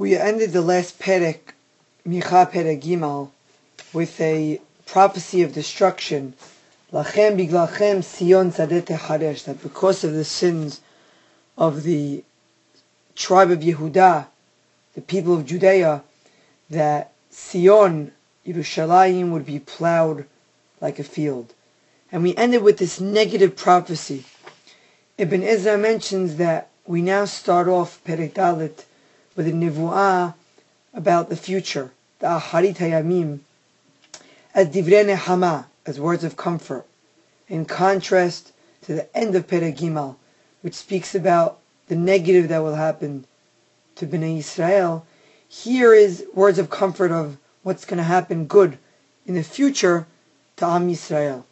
We 0.00 0.16
ended 0.16 0.52
the 0.52 0.62
last 0.62 1.00
Perek, 1.00 1.40
Micha 2.06 2.48
Perek 2.52 2.80
Gimal, 2.80 3.30
with 3.92 4.20
a 4.20 4.60
prophecy 4.86 5.42
of 5.42 5.52
destruction. 5.52 6.34
Lachem 6.92 7.36
biglachem 7.36 8.04
Sion 8.04 8.52
techaresh, 8.52 9.42
that 9.42 9.60
because 9.60 10.04
of 10.04 10.12
the 10.12 10.24
sins 10.24 10.80
of 11.56 11.82
the 11.82 12.22
tribe 13.16 13.50
of 13.50 13.58
Yehuda, 13.58 14.26
the 14.94 15.00
people 15.00 15.34
of 15.34 15.44
Judea, 15.44 16.04
that 16.70 17.10
Sion, 17.32 18.12
Yerushalayim, 18.46 19.32
would 19.32 19.46
be 19.46 19.58
plowed 19.58 20.26
like 20.80 21.00
a 21.00 21.04
field. 21.04 21.52
And 22.12 22.22
we 22.22 22.36
ended 22.36 22.62
with 22.62 22.78
this 22.78 23.00
negative 23.00 23.56
prophecy. 23.56 24.26
Ibn 25.18 25.42
Ezra 25.42 25.76
mentions 25.76 26.36
that 26.36 26.68
we 26.86 27.02
now 27.02 27.24
start 27.24 27.66
off 27.66 28.00
Perek 28.04 28.34
Dalet 28.34 28.84
with 29.37 29.47
a 29.47 29.51
nivu'ah 29.51 30.33
about 30.93 31.29
the 31.29 31.35
future, 31.35 31.91
the 32.19 32.27
Aharit 32.27 32.77
Hayamim, 32.77 33.39
as 34.53 34.67
divrei 34.67 35.05
nehama, 35.05 35.65
as 35.85 35.99
words 35.99 36.23
of 36.23 36.37
comfort, 36.37 36.85
in 37.47 37.65
contrast 37.65 38.51
to 38.83 38.93
the 38.93 39.17
end 39.17 39.35
of 39.35 39.47
Perek 39.47 39.77
Gimal, 39.77 40.15
which 40.61 40.75
speaks 40.75 41.15
about 41.15 41.59
the 41.87 41.95
negative 41.95 42.47
that 42.49 42.59
will 42.59 42.75
happen 42.75 43.25
to 43.95 44.05
Bnei 44.05 44.39
Israel. 44.39 45.05
Here 45.47 45.93
is 45.93 46.25
words 46.33 46.59
of 46.59 46.69
comfort 46.69 47.11
of 47.11 47.37
what's 47.63 47.85
going 47.85 47.97
to 47.97 48.03
happen 48.03 48.45
good 48.45 48.77
in 49.25 49.35
the 49.35 49.43
future 49.43 50.05
to 50.57 50.65
Am 50.65 50.89
Yisrael. 50.89 51.43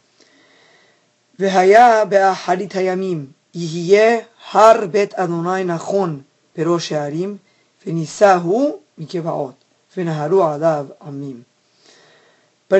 והיה 1.38 2.04
באחרית 2.04 2.72
הימים 2.76 3.26
יהיה 3.54 4.20
הר 4.52 4.86
בית 4.86 5.14
אדוני 5.14 5.64
נכון 5.64 6.22
בראש 6.56 6.92
הערים 6.92 7.36
but 7.83 7.91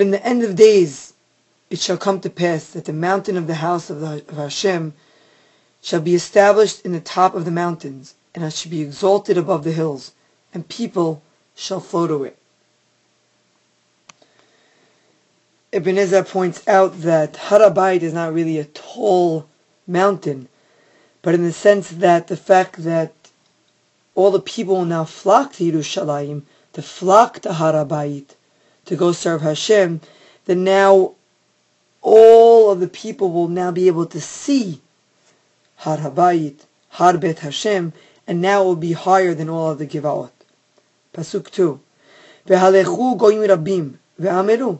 in 0.02 0.12
the 0.12 0.22
end 0.24 0.44
of 0.44 0.56
days 0.56 1.14
it 1.70 1.80
shall 1.80 1.98
come 1.98 2.20
to 2.22 2.30
pass 2.30 2.68
that 2.72 2.86
the 2.86 2.94
mountain 2.94 3.38
of 3.38 3.48
the 3.48 3.56
house 3.56 3.90
of, 3.90 4.00
the, 4.00 4.24
of 4.30 4.38
Hashem 4.38 4.94
shall 5.82 6.02
be 6.02 6.16
established 6.16 6.82
in 6.86 6.92
the 6.94 7.00
top 7.00 7.36
of 7.36 7.46
the 7.46 7.52
mountains, 7.52 8.16
and 8.34 8.44
it 8.44 8.54
shall 8.54 8.72
be 8.72 8.82
exalted 8.82 9.38
above 9.38 9.64
the 9.64 9.72
hills, 9.72 10.12
and 10.54 10.68
people 10.68 11.22
shall 11.56 11.80
flow 11.80 12.08
to 12.08 12.24
it. 12.24 12.38
Ibn 15.72 15.98
Ezra 15.98 16.24
points 16.24 16.66
out 16.68 17.02
that 17.02 17.34
Harabait 17.34 18.02
is 18.02 18.14
not 18.14 18.34
really 18.34 18.58
a 18.58 18.66
tall 18.66 19.48
mountain, 19.86 20.48
but 21.22 21.36
in 21.36 21.44
the 21.44 21.52
sense 21.52 21.90
that 21.90 22.28
the 22.28 22.38
fact 22.38 22.84
that 22.84 23.14
all 24.17 24.31
the 24.31 24.41
people 24.41 24.77
will 24.77 24.85
now 24.85 25.05
flock 25.05 25.55
to 25.55 25.73
Yerushalayim, 25.73 26.43
to 26.75 26.83
flock 26.83 27.41
to 27.41 27.51
Harabayit, 27.51 28.35
to 28.87 28.97
go 28.97 29.13
serve 29.13 29.43
Hashem, 29.43 30.01
then 30.45 30.65
now 30.65 31.13
all 32.01 32.71
of 32.71 32.81
the 32.81 32.89
people 32.89 33.31
will 33.31 33.49
now 33.49 33.71
be 33.71 33.87
able 33.87 34.07
to 34.07 34.21
see 34.21 34.81
Har 35.77 35.99
Habayit, 35.99 36.65
Har 36.91 37.17
Bet 37.17 37.41
Hashem, 37.41 37.93
and 38.27 38.41
now 38.41 38.63
it 38.63 38.65
will 38.65 38.77
be 38.77 38.93
higher 38.93 39.35
than 39.35 39.49
all 39.49 39.71
of 39.71 39.79
the 39.79 39.87
Givaot. 39.87 40.31
Pasuk 41.15 41.51
2. 41.51 41.79
והלכו 42.47 43.17
גויים 43.19 43.43
רבים, 43.49 43.93
ואמרו, 44.19 44.77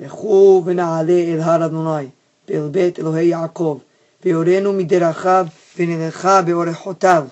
לכו 0.00 0.62
ונעלה 0.64 1.12
אל 1.12 1.40
הר 1.40 1.66
אדוני, 1.66 2.08
ואל 2.48 2.68
בית 2.68 2.98
אלוהי 2.98 3.26
יעקב, 3.26 3.78
ויורנו 4.24 4.72
מדרכיו, 4.72 5.46
ונלכה 5.76 6.42
באורחותיו, 6.42 7.26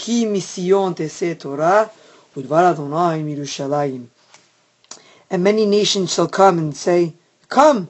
Ki 0.00 0.24
mision 0.24 0.94
teseh 0.94 1.38
Torah, 1.38 1.90
udvar 2.34 2.72
Adonai 2.72 3.22
Mirushalayim. 3.22 4.06
And 5.28 5.44
many 5.44 5.66
nations 5.66 6.14
shall 6.14 6.26
come 6.26 6.58
and 6.58 6.74
say, 6.74 7.12
Come, 7.50 7.88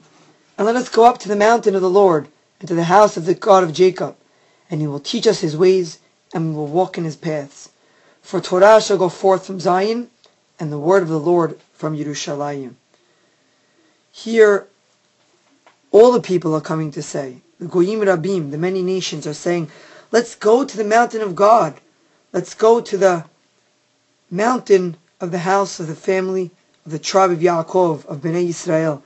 and 0.57 0.67
let 0.67 0.75
us 0.75 0.89
go 0.89 1.05
up 1.05 1.19
to 1.19 1.29
the 1.29 1.37
mountain 1.37 1.73
of 1.73 1.81
the 1.81 1.89
Lord, 1.89 2.27
and 2.59 2.67
to 2.67 2.75
the 2.75 2.83
house 2.83 3.15
of 3.15 3.23
the 3.23 3.33
God 3.33 3.63
of 3.63 3.71
Jacob, 3.71 4.17
and 4.69 4.81
he 4.81 4.87
will 4.87 4.99
teach 4.99 5.25
us 5.25 5.39
his 5.39 5.55
ways, 5.55 5.99
and 6.33 6.49
we 6.49 6.55
will 6.57 6.67
walk 6.67 6.97
in 6.97 7.05
his 7.05 7.15
paths. 7.15 7.69
For 8.21 8.41
Torah 8.41 8.81
shall 8.81 8.97
go 8.97 9.07
forth 9.07 9.45
from 9.45 9.61
Zion, 9.61 10.09
and 10.59 10.69
the 10.69 10.77
word 10.77 11.03
of 11.03 11.09
the 11.09 11.17
Lord 11.17 11.61
from 11.71 11.95
Yerushalayim. 11.97 12.73
Here, 14.11 14.67
all 15.91 16.11
the 16.11 16.19
people 16.19 16.53
are 16.55 16.61
coming 16.61 16.91
to 16.91 17.01
say, 17.01 17.37
the 17.57 17.67
Goyim 17.67 18.01
Rabim, 18.01 18.51
the 18.51 18.57
many 18.57 18.81
nations 18.81 19.25
are 19.25 19.33
saying, 19.33 19.71
let's 20.11 20.35
go 20.35 20.65
to 20.65 20.75
the 20.75 20.83
mountain 20.83 21.21
of 21.21 21.35
God, 21.35 21.79
Let's 22.33 22.53
go 22.53 22.79
to 22.79 22.97
the 22.97 23.25
mountain 24.29 24.95
of 25.19 25.31
the 25.31 25.39
house 25.39 25.81
of 25.81 25.87
the 25.87 25.95
family 25.95 26.51
of 26.85 26.91
the 26.91 26.99
tribe 26.99 27.31
of 27.31 27.39
Yaakov, 27.39 28.05
of 28.05 28.21
Bnei 28.21 28.47
Israel, 28.47 29.03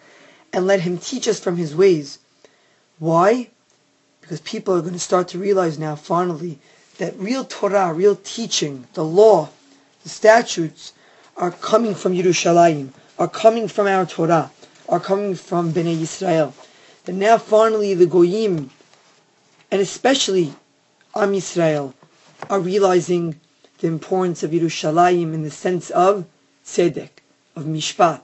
and 0.53 0.67
let 0.67 0.81
him 0.81 0.97
teach 0.97 1.27
us 1.27 1.39
from 1.39 1.57
his 1.57 1.75
ways. 1.75 2.19
Why? 2.99 3.49
Because 4.21 4.41
people 4.41 4.75
are 4.75 4.81
going 4.81 4.93
to 4.93 4.99
start 4.99 5.27
to 5.29 5.39
realize 5.39 5.77
now, 5.77 5.95
finally, 5.95 6.59
that 6.99 7.17
real 7.17 7.43
Torah, 7.43 7.93
real 7.93 8.15
teaching, 8.15 8.87
the 8.93 9.03
law, 9.03 9.49
the 10.03 10.09
statutes, 10.09 10.93
are 11.35 11.51
coming 11.51 11.95
from 11.95 12.13
Yerushalayim, 12.13 12.91
are 13.19 13.27
coming 13.27 13.67
from 13.67 13.87
our 13.87 14.05
Torah, 14.05 14.51
are 14.87 14.99
coming 14.99 15.35
from 15.35 15.73
Bnei 15.73 15.99
Israel. 16.01 16.53
That 17.05 17.13
now 17.13 17.37
finally 17.39 17.93
the 17.95 18.05
Goyim, 18.05 18.69
and 19.71 19.81
especially 19.81 20.53
Am 21.15 21.33
Yisrael, 21.33 21.93
are 22.48 22.60
realizing 22.60 23.34
the 23.80 23.86
importance 23.86 24.42
of 24.42 24.50
Yerushalayim 24.50 25.34
in 25.34 25.42
the 25.42 25.50
sense 25.50 25.90
of 25.90 26.24
tzedek, 26.64 27.10
of 27.56 27.64
mishpat. 27.64 28.20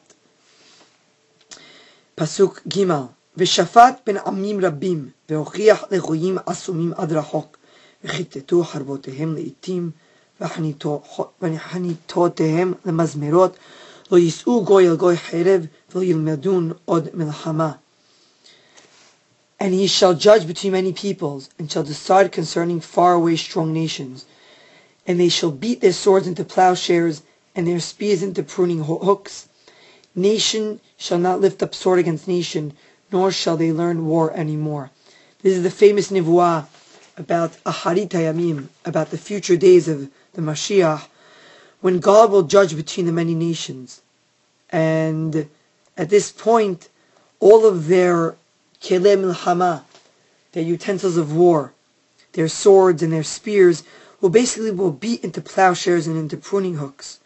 Pasuk 2.16 2.62
Gimal, 2.68 3.08
ושפט 3.36 4.00
בין 4.06 4.16
עמים 4.16 4.64
רבים, 4.64 5.08
והוכיח 5.28 5.84
לגויים 5.90 6.38
עצומים 6.46 6.92
עד 6.96 7.12
רחוק, 7.12 7.56
וכיתתו 8.04 8.64
חרבותיהם 8.64 9.34
לעתים, 9.34 9.90
וחניתותיהם 11.40 12.74
למזמרות, 12.84 13.56
לא 14.10 14.18
יישאו 14.18 14.64
גוי 14.64 14.88
אל 14.88 14.96
גוי 14.96 15.16
חרב, 15.16 15.66
ולא 15.94 16.04
ילמדון 16.04 16.72
עוד 16.84 17.08
מלחמה. 17.14 17.72
And 19.61 19.75
he 19.75 19.85
shall 19.85 20.15
judge 20.15 20.47
between 20.47 20.71
many 20.71 20.91
peoples, 20.91 21.51
and 21.59 21.71
shall 21.71 21.83
decide 21.83 22.31
concerning 22.31 22.79
faraway 22.79 23.35
strong 23.35 23.71
nations. 23.71 24.25
And 25.05 25.19
they 25.19 25.29
shall 25.29 25.51
beat 25.51 25.81
their 25.81 25.93
swords 25.93 26.25
into 26.25 26.43
plowshares, 26.43 27.21
and 27.53 27.67
their 27.67 27.79
spears 27.79 28.23
into 28.23 28.41
pruning 28.41 28.83
hooks. 28.83 29.47
Nation 30.15 30.81
shall 30.97 31.19
not 31.19 31.41
lift 31.41 31.61
up 31.61 31.75
sword 31.75 31.99
against 31.99 32.27
nation, 32.27 32.73
nor 33.11 33.31
shall 33.31 33.55
they 33.55 33.71
learn 33.71 34.07
war 34.07 34.33
any 34.33 34.55
more. 34.55 34.89
This 35.43 35.55
is 35.55 35.61
the 35.61 35.69
famous 35.69 36.09
nivuah 36.09 36.65
about 37.15 37.51
Aharit 37.63 38.09
Hayamim, 38.09 38.69
about 38.83 39.11
the 39.11 39.17
future 39.19 39.57
days 39.57 39.87
of 39.87 40.09
the 40.33 40.41
Mashiach, 40.41 41.05
when 41.81 41.99
God 41.99 42.31
will 42.31 42.41
judge 42.55 42.75
between 42.75 43.05
the 43.05 43.11
many 43.11 43.35
nations. 43.35 44.01
And 44.71 45.47
at 45.95 46.09
this 46.09 46.31
point, 46.31 46.89
all 47.39 47.67
of 47.67 47.89
their 47.89 48.35
kelei 48.81 49.15
milchama, 49.15 49.83
their 50.51 50.63
utensils 50.63 51.17
of 51.17 51.35
war, 51.35 51.73
their 52.33 52.47
swords 52.47 53.01
and 53.03 53.13
their 53.13 53.23
spears, 53.23 53.83
will 54.19 54.29
basically 54.29 54.71
will 54.71 54.91
beat 54.91 55.23
into 55.23 55.41
plowshares 55.41 56.07
and 56.07 56.17
into 56.17 56.37
pruning 56.37 56.75
hooks. 56.75 57.19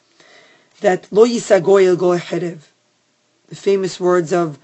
That 0.81 1.07
lo 1.11 1.25
yisagoy 1.25 1.87
el 1.87 2.19
herev, 2.19 2.67
the 3.47 3.55
famous 3.55 3.99
words 3.99 4.31
of 4.33 4.59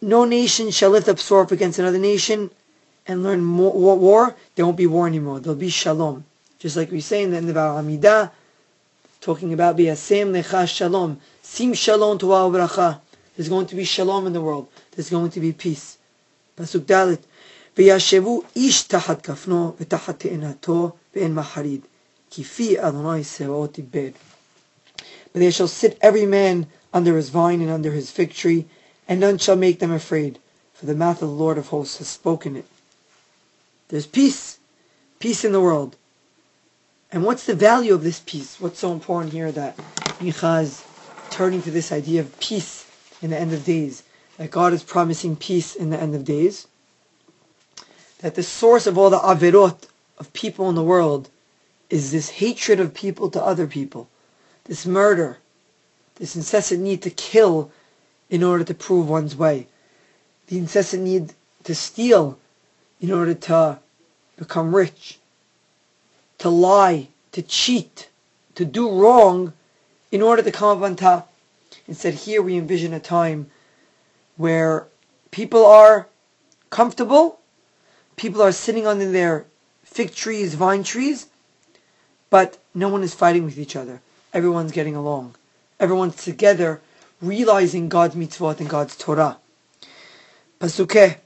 no 0.00 0.24
nation 0.24 0.70
shall 0.70 0.90
lift 0.90 1.08
up 1.08 1.18
sword 1.18 1.52
against 1.52 1.78
another 1.78 1.98
nation 1.98 2.50
and 3.06 3.22
learn 3.22 3.42
more, 3.42 3.98
war, 3.98 4.36
there 4.54 4.64
won't 4.64 4.76
be 4.76 4.86
war 4.86 5.06
anymore. 5.06 5.40
There'll 5.40 5.58
be 5.58 5.68
shalom. 5.68 6.24
Just 6.58 6.76
like 6.76 6.90
we 6.90 7.00
say 7.00 7.22
in 7.22 7.30
the 7.30 7.36
end 7.38 7.50
of 7.50 7.56
our 7.56 7.82
Amidah, 7.82 8.30
talking 9.20 9.52
about 9.52 9.76
Biyasem 9.76 10.32
Lecha 10.32 10.68
Shalom. 10.68 11.20
Sim 11.42 11.74
Shalom 11.74 12.18
to 12.18 12.32
our 12.32 12.50
bracha. 12.50 13.00
There's 13.36 13.48
going 13.48 13.66
to 13.66 13.76
be 13.76 13.84
shalom 13.84 14.26
in 14.26 14.32
the 14.32 14.40
world 14.40 14.68
There's 14.99 15.09
going 15.09 15.31
to 15.31 15.39
be 15.39 15.53
peace. 15.53 15.97
Pasuk 16.57 16.85
Dalit. 16.85 17.23
וישבו 17.77 18.41
איש 18.55 18.83
תחת 18.83 19.21
כפנו 19.21 19.75
ותחת 19.79 20.19
תאנתו 20.19 20.91
ואין 21.15 21.35
מחריד. 21.35 21.81
כי 22.29 22.43
פי 22.43 22.79
אדוני 22.79 23.23
צבאות 23.23 23.77
איבד. 23.77 24.11
But 25.33 25.39
they 25.39 25.51
shall 25.51 25.67
sit 25.67 25.97
every 26.01 26.25
man 26.25 26.67
under 26.93 27.17
his 27.17 27.29
vine 27.29 27.61
and 27.61 27.69
under 27.69 27.91
his 27.91 28.09
fig 28.09 28.33
tree, 28.33 28.65
and 29.07 29.19
none 29.19 29.37
shall 29.37 29.57
make 29.57 29.79
them 29.79 29.91
afraid, 29.91 30.39
for 30.73 30.85
the 30.85 30.95
mouth 30.95 31.21
of 31.21 31.27
the 31.27 31.35
Lord 31.43 31.57
of 31.57 31.67
hosts 31.67 31.97
has 31.97 32.07
spoken 32.07 32.55
it. 32.55 32.65
There's 33.89 34.07
peace, 34.07 34.59
peace 35.19 35.43
in 35.43 35.51
the 35.51 35.61
world. 35.61 35.97
And 37.11 37.23
what's 37.23 37.45
the 37.45 37.55
value 37.55 37.93
of 37.93 38.03
this 38.03 38.21
peace? 38.25 38.59
What's 38.59 38.79
so 38.79 38.91
important 38.93 39.33
here 39.33 39.51
that 39.51 39.77
Micha 40.19 40.63
is 40.63 40.83
turning 41.29 41.61
to 41.63 41.71
this 41.71 41.91
idea 41.91 42.21
of 42.21 42.39
peace 42.39 42.85
in 43.21 43.29
the 43.29 43.39
end 43.39 43.53
of 43.53 43.65
days, 43.65 44.03
That 44.40 44.50
God 44.50 44.72
is 44.72 44.82
promising 44.82 45.36
peace 45.36 45.74
in 45.74 45.90
the 45.90 46.00
end 46.00 46.14
of 46.14 46.24
days, 46.24 46.66
that 48.20 48.36
the 48.36 48.42
source 48.42 48.86
of 48.86 48.96
all 48.96 49.10
the 49.10 49.18
averot 49.18 49.86
of 50.16 50.32
people 50.32 50.70
in 50.70 50.74
the 50.74 50.82
world 50.82 51.28
is 51.90 52.10
this 52.10 52.30
hatred 52.30 52.80
of 52.80 52.94
people 52.94 53.28
to 53.28 53.44
other 53.44 53.66
people, 53.66 54.08
this 54.64 54.86
murder, 54.86 55.36
this 56.14 56.36
incessant 56.36 56.80
need 56.80 57.02
to 57.02 57.10
kill 57.10 57.70
in 58.30 58.42
order 58.42 58.64
to 58.64 58.72
prove 58.72 59.10
one's 59.10 59.36
way, 59.36 59.66
the 60.46 60.56
incessant 60.56 61.02
need 61.02 61.34
to 61.64 61.74
steal 61.74 62.38
in 62.98 63.12
order 63.12 63.34
to 63.34 63.78
become 64.38 64.74
rich, 64.74 65.18
to 66.38 66.48
lie, 66.48 67.08
to 67.32 67.42
cheat, 67.42 68.08
to 68.54 68.64
do 68.64 68.90
wrong 68.90 69.52
in 70.10 70.22
order 70.22 70.42
to 70.42 70.50
come 70.50 70.78
up 70.78 70.82
on 70.82 70.96
top. 70.96 71.30
Instead, 71.86 72.14
here 72.14 72.40
we 72.40 72.56
envision 72.56 72.94
a 72.94 73.00
time 73.00 73.50
where 74.40 74.86
people 75.30 75.66
are 75.66 76.08
comfortable, 76.70 77.38
people 78.16 78.40
are 78.40 78.52
sitting 78.52 78.86
under 78.86 79.12
their 79.12 79.44
fig 79.84 80.14
trees, 80.14 80.54
vine 80.54 80.82
trees, 80.82 81.26
but 82.30 82.56
no 82.74 82.88
one 82.88 83.02
is 83.02 83.12
fighting 83.12 83.44
with 83.44 83.58
each 83.58 83.76
other. 83.76 84.00
Everyone's 84.32 84.72
getting 84.72 84.96
along. 84.96 85.34
Everyone's 85.78 86.24
together, 86.24 86.80
realizing 87.20 87.90
God's 87.90 88.14
mitzvot 88.14 88.60
and 88.60 88.70
God's 88.70 88.96
Torah. 88.96 89.36
Pasuke, 90.58 91.18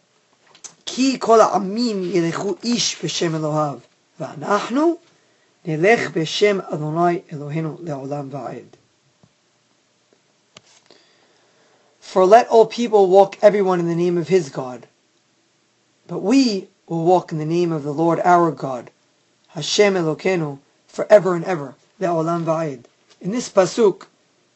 ki 0.85 1.19
kol 1.19 1.39
amim 1.39 2.11
yelechu 2.11 2.59
ish 2.65 2.99
b'shem 2.99 3.31
Elohav, 3.39 3.83
v'anachnu 4.19 4.99
nelech 5.65 6.09
b'shem 6.09 6.59
Adonai 6.67 7.23
Eloheinu 7.31 7.79
le'olam 7.79 8.31
va'ed. 8.31 8.67
For 12.05 12.25
let 12.25 12.47
all 12.47 12.67
people 12.67 13.09
walk 13.09 13.39
everyone 13.43 13.81
in 13.81 13.89
the 13.89 13.95
name 13.97 14.17
of 14.19 14.29
his 14.29 14.49
God. 14.49 14.87
But 16.07 16.21
we 16.21 16.69
will 16.87 17.03
walk 17.03 17.33
in 17.33 17.39
the 17.39 17.45
name 17.45 17.73
of 17.73 17.83
the 17.83 17.93
Lord 17.93 18.21
our 18.21 18.53
God, 18.53 18.93
Hashem 19.49 19.95
Elokeinu, 19.95 20.61
forever 20.87 21.35
and 21.35 21.45
ever, 21.45 21.75
le'olam 22.01 22.45
va'ed. 22.45 22.85
In 23.21 23.33
this 23.33 23.49
pasuk, 23.49 24.07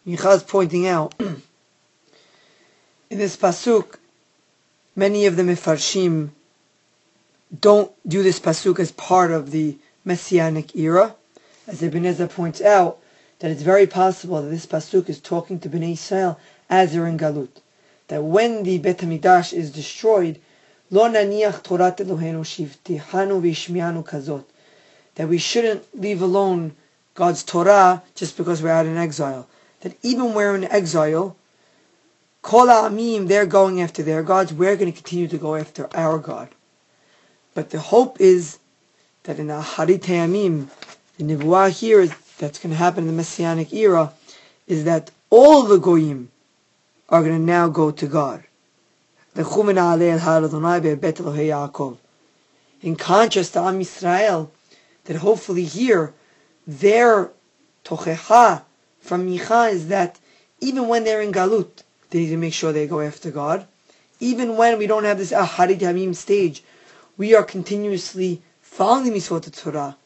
Micha 0.06 0.36
is 0.36 0.44
pointing 0.44 0.86
out, 0.86 1.14
in 1.18 1.40
this 3.08 3.36
pasuk, 3.36 3.96
many 4.94 5.26
of 5.26 5.34
the 5.34 5.42
Mefarshim 5.42 6.28
don't 7.60 7.90
do 8.06 8.22
this 8.22 8.38
pasuk 8.38 8.78
as 8.78 8.92
part 8.92 9.32
of 9.32 9.50
the 9.50 9.74
Messianic 10.04 10.76
era. 10.76 11.16
As 11.66 11.82
Ibn 11.82 12.06
Ezra 12.06 12.28
points 12.28 12.60
out, 12.60 12.98
that 13.40 13.50
it's 13.50 13.62
very 13.62 13.86
possible 13.86 14.42
that 14.42 14.50
this 14.50 14.66
pasuk 14.66 15.08
is 15.08 15.18
talking 15.18 15.58
to 15.60 15.68
Bnei 15.68 15.94
Israel 15.94 16.38
as 16.68 16.92
they're 16.92 17.06
in 17.06 17.18
Galut. 17.18 17.60
That 18.08 18.22
when 18.22 18.62
the 18.62 18.78
Bet 18.78 18.98
HaMikdash 18.98 19.52
is 19.52 19.70
destroyed, 19.70 20.40
Lo 20.90 21.08
naniach 21.08 21.62
Torat 21.62 21.98
Eloheinu 21.98 22.42
shivtihanu 22.42 23.42
v'ishmianu 23.42 24.04
kazot. 24.04 24.44
That 25.16 25.28
we 25.28 25.38
shouldn't 25.38 25.84
leave 25.98 26.22
alone 26.22 26.74
God's 27.14 27.42
Torah 27.42 28.02
just 28.14 28.36
because 28.36 28.62
we're 28.62 28.70
out 28.70 28.86
in 28.86 28.96
exile. 28.96 29.48
That 29.80 29.96
even 30.02 30.34
we're 30.34 30.54
in 30.54 30.64
exile, 30.64 31.36
Kol 32.42 32.68
Amim, 32.68 33.28
they're 33.28 33.44
going 33.44 33.80
after 33.80 34.02
their 34.02 34.22
gods, 34.22 34.52
we're 34.52 34.76
going 34.76 34.90
to 34.90 34.96
continue 34.96 35.28
to 35.28 35.36
go 35.36 35.56
after 35.56 35.88
our 35.94 36.18
God. 36.18 36.48
But 37.54 37.70
the 37.70 37.80
hope 37.80 38.20
is 38.20 38.58
that 39.24 39.38
in 39.38 39.48
the 39.48 39.60
Harit 39.60 40.04
Amim, 40.04 40.68
the 41.18 41.24
Nibuah 41.24 41.70
here 41.70 42.06
that's 42.38 42.58
going 42.58 42.70
to 42.70 42.76
happen 42.76 43.04
in 43.04 43.08
the 43.08 43.12
Messianic 43.12 43.72
era, 43.72 44.12
is 44.66 44.84
that 44.84 45.10
all 45.28 45.64
the 45.64 45.78
Goyim 45.78 46.30
are 47.08 47.22
going 47.22 47.38
to 47.38 47.44
now 47.44 47.68
go 47.68 47.90
to 47.90 48.06
God. 48.06 48.44
In 49.36 49.44
contrast 52.96 53.52
to 53.52 53.60
Am 53.60 53.80
Yisrael, 53.80 54.50
that 55.04 55.16
hopefully 55.16 55.64
here, 55.64 56.12
their 56.66 57.30
tochecha 57.84 58.62
from 59.00 59.26
Micha 59.26 59.72
is 59.72 59.88
that 59.88 60.18
even 60.60 60.88
when 60.88 61.04
they're 61.04 61.22
in 61.22 61.32
Galut, 61.32 61.82
they 62.10 62.20
need 62.20 62.30
to 62.30 62.36
make 62.36 62.52
sure 62.52 62.72
they 62.72 62.86
go 62.86 63.00
after 63.00 63.30
God. 63.30 63.66
Even 64.20 64.56
when 64.56 64.78
we 64.78 64.86
don't 64.86 65.04
have 65.04 65.18
this 65.18 65.32
Aharit 65.32 65.78
Hamim 65.78 66.14
stage, 66.14 66.62
we 67.16 67.34
are 67.34 67.44
continuously 67.44 68.42
following 68.60 69.04
the 69.04 69.18
Mitzvot 69.18 69.46
of 69.46 69.56
Torah, 69.56 69.96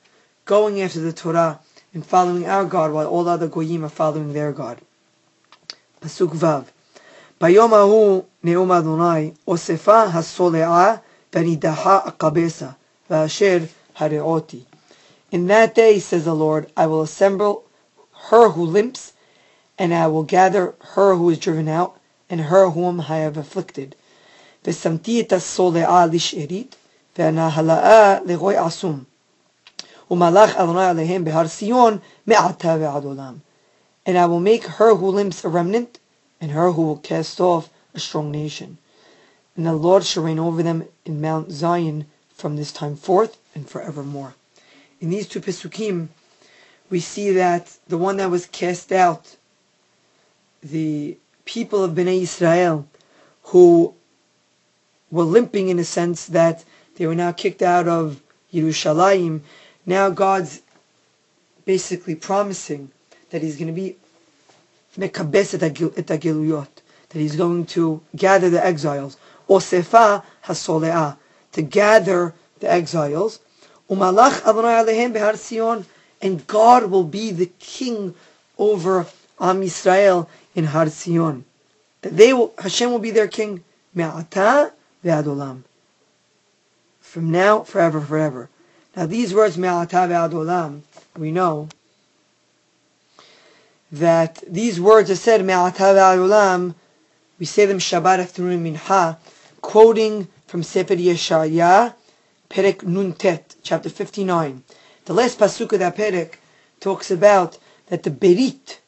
going 0.45 0.81
after 0.81 1.01
the 1.01 1.13
Torah, 1.13 1.61
and 1.95 2.07
following 2.07 2.47
our 2.47 2.65
God 2.65 2.93
while 2.93 3.07
all 3.07 3.29
other 3.29 3.49
Goyim 3.49 3.85
are 3.85 3.89
following 3.89 4.33
their 4.33 4.53
God. 4.53 4.81
Pasuk 6.01 6.31
Vav. 6.31 6.67
ביום 7.42 7.74
ההוא 7.74 8.24
נאום 8.44 8.72
אדוני, 8.72 9.32
אוספה 9.48 10.04
הסולעה 10.04 10.96
ונידחה 11.34 12.00
הקבסה, 12.06 12.68
ואשר 13.10 13.58
הרעותי. 13.98 14.60
In 15.32 15.48
that 15.48 15.76
day, 15.76 16.00
says 16.00 16.24
the 16.26 16.34
Lord, 16.34 16.68
I 16.78 16.88
will 16.88 17.02
assemble 17.02 17.64
her 18.30 18.50
who 18.50 18.66
limps, 18.66 19.14
and 19.78 19.94
I 19.94 20.08
will 20.08 20.24
gather 20.24 20.74
her 20.96 21.16
who 21.16 21.30
is 21.30 21.38
driven 21.38 21.68
out, 21.68 21.98
and 22.30 22.40
her 22.42 22.70
whom 22.70 23.02
I 23.02 23.18
have 23.18 23.38
afflicted. 23.38 23.96
ושמתי 24.66 25.22
את 25.22 25.34
הסולעה 25.34 26.06
לשארית, 26.06 26.76
והנהלאה 27.18 28.20
לגוי 28.26 28.58
עצום. 28.58 29.04
ומלך 30.12 30.56
אדוני 30.56 30.86
עליהם 30.86 31.26
בהר 31.26 31.48
ציון 31.48 31.98
מעתה 32.28 32.76
ועד 32.80 33.04
עולם. 33.06 33.34
And 34.06 34.18
I 34.18 34.26
will 34.26 34.40
make 34.40 34.64
her 34.64 34.96
who 34.96 35.12
limps 35.12 35.44
a 35.44 35.50
remnant, 35.50 36.00
and 36.43 36.51
her 36.51 36.73
who 36.73 36.83
will 36.83 36.97
cast 36.97 37.41
off 37.41 37.71
a 37.95 38.01
strong 38.01 38.33
nation. 38.33 38.77
And 39.57 39.65
the 39.65 39.75
Lord 39.75 40.05
shall 40.05 40.25
reign 40.25 40.41
over 40.41 40.61
them 40.61 40.89
in 41.05 41.21
Mount 41.21 41.53
Zion 41.53 42.07
from 42.35 42.57
this 42.57 42.73
time 42.73 42.97
forth 42.97 43.39
and 43.55 43.69
forevermore. 43.71 44.35
In 45.01 45.11
these 45.11 45.29
two 45.29 45.41
Pesukim, 45.41 46.09
we 46.91 46.99
see 46.99 47.31
that 47.31 47.79
the 47.87 47.97
one 47.97 48.17
that 48.17 48.31
was 48.31 48.47
cast 48.47 48.91
out, 48.91 49.37
the 50.63 51.17
people 51.45 51.85
of 51.85 51.93
Bnei 51.93 52.23
Israel, 52.23 52.89
who 53.45 53.95
were 55.13 55.23
limping 55.23 55.69
in 55.69 55.79
a 55.79 55.85
sense 55.85 56.27
that 56.27 56.65
they 56.97 57.07
were 57.07 57.15
now 57.15 57.31
kicked 57.31 57.63
out 57.63 57.87
of 57.87 58.21
Yerushalayim, 58.53 59.43
now 59.87 60.11
God's 60.11 60.61
basically 61.65 62.17
promising 62.17 62.91
that 63.31 63.43
He's 63.43 63.57
going 63.57 63.69
to 63.69 63.73
be 63.73 63.97
mekabes 64.97 65.55
et 65.55 66.07
agiluyot, 66.07 66.69
that 67.09 67.19
he's 67.19 67.37
going 67.37 67.67
to 67.67 68.01
gather 68.17 68.51
the 68.51 68.65
exiles. 68.65 69.17
Osefa 69.49 70.23
hasoleah, 70.45 71.17
to 71.53 71.63
gather 71.63 72.35
the 72.61 72.71
exiles. 72.71 73.39
Umalach 73.91 74.47
Adonai 74.47 74.83
alehem 74.83 75.13
behar 75.13 75.37
Sion, 75.37 75.85
and 76.21 76.47
God 76.47 76.91
will 76.91 77.05
be 77.05 77.31
the 77.31 77.51
king 77.59 78.15
over 78.59 79.07
Am 79.41 79.61
Yisrael 79.61 80.29
in 80.55 80.65
Har 80.65 80.89
Sion. 80.89 81.45
That 82.03 82.17
they 82.17 82.33
will, 82.33 82.53
Hashem 82.59 82.91
will 82.91 82.99
be 82.99 83.11
their 83.11 83.29
king. 83.29 83.65
Me'ata 83.95 84.73
ve'adolam. 85.05 85.63
From 87.01 87.31
now, 87.31 87.61
forever, 87.61 88.01
forever. 88.01 88.49
Now 88.97 89.07
these 89.07 89.35
words, 89.35 89.59
Me'ata 89.59 89.97
ve'adolam, 90.09 90.83
we 91.17 91.31
know 91.31 91.69
that 93.93 94.43
these 94.49 94.81
words 94.81 95.11
are 95.11 95.17
said, 95.17 95.45
Me'atav 95.45 96.75
we 97.39 97.47
say 97.47 97.67
them 97.67 97.79
Shabbat 97.79 98.21
afternoon 98.21 98.65
mincha, 98.65 99.19
quoting 99.61 100.29
from 100.47 100.63
Sefer 100.63 100.97
Yeshaya, 100.97 101.95
Perek 102.49 102.79
Nuntet, 102.79 103.57
chapter 103.63 103.91
59. 103.91 104.65
The 105.05 105.13
last 105.13 105.39
pasuk 105.39 105.73
of 105.73 105.81
that 105.81 105.97
Perek 105.97 106.35
talks 106.81 107.11
about 107.11 107.59
that 107.89 108.03
the 108.03 108.11
Berit 108.11 108.79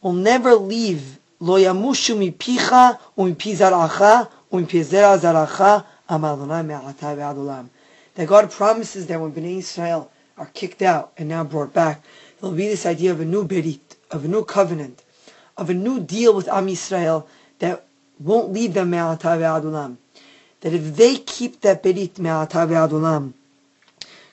will 0.00 0.12
never 0.12 0.54
leave 0.54 1.18
Lo 1.40 1.58
yamushu 1.58 2.16
mi 2.16 2.30
mipicha 2.30 2.98
umipi 3.18 3.54
zaracha 3.54 4.30
umipi 4.50 4.82
zera 4.82 5.18
zaracha 5.18 5.84
amalona 6.08 6.64
me'atav 6.64 7.18
ulam. 7.36 7.68
That 8.14 8.28
God 8.28 8.50
promises 8.50 9.06
that 9.08 9.20
when 9.20 9.32
Bnei 9.32 9.58
Israel 9.58 10.10
are 10.38 10.46
kicked 10.54 10.80
out 10.80 11.12
and 11.18 11.28
now 11.28 11.44
brought 11.44 11.74
back, 11.74 12.02
there 12.40 12.48
will 12.48 12.56
be 12.56 12.68
this 12.68 12.86
idea 12.86 13.10
of 13.10 13.20
a 13.20 13.24
new 13.24 13.46
Berit 13.46 13.93
of 14.10 14.24
a 14.24 14.28
new 14.28 14.44
covenant, 14.44 15.02
of 15.56 15.70
a 15.70 15.74
new 15.74 16.00
deal 16.00 16.34
with 16.34 16.48
Am 16.48 16.66
Yisrael 16.66 17.26
that 17.58 17.84
won't 18.18 18.52
leave 18.52 18.74
them 18.74 18.90
me'atav 18.90 19.40
adulam. 19.40 19.96
That 20.60 20.72
if 20.72 20.96
they 20.96 21.16
keep 21.16 21.60
that 21.62 21.82
berit 21.82 22.18
me'atav 22.18 22.70
adulam, 22.70 23.32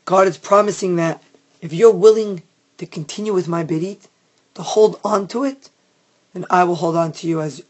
God 0.06 0.28
is 0.28 0.38
promising 0.38 0.96
that 0.98 1.22
if 1.62 1.74
you're 1.74 1.92
willing 1.92 2.44
to 2.78 2.86
continue 2.86 3.34
with 3.34 3.48
my 3.48 3.64
berit, 3.64 4.08
to 4.56 4.62
hold 4.62 5.00
on 5.04 5.28
to 5.30 5.44
it, 5.44 5.70
then 6.34 6.46
I 6.50 6.64
will 6.64 6.76
hold 6.76 6.96
on 6.96 7.12
to 7.14 7.28
you 7.28 7.42
as, 7.42 7.64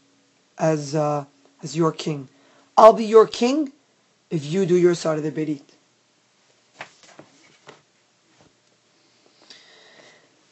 as, 0.58 0.94
uh, 0.94 1.24
as 1.62 1.76
your 1.76 1.92
king. 1.92 2.28
I'll 2.76 2.92
be 2.92 3.04
your 3.04 3.26
king 3.26 3.72
if 4.30 4.44
you 4.44 4.66
do 4.66 4.76
your 4.76 4.94
side 4.94 5.18
of 5.18 5.24
the 5.24 5.30
berit. 5.30 5.62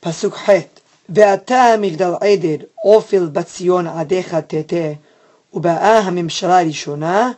Pasuk 0.02 0.36
Het. 0.36 0.80
ואתה 1.09 1.75
מגדל 1.79 2.13
עדר, 2.21 2.65
אופל 2.83 3.25
בציון 3.25 3.87
עדיך 3.87 4.35
תתה, 4.35 4.93
ובאה 5.53 5.99
הממשלה 5.99 6.59
הראשונה, 6.59 7.31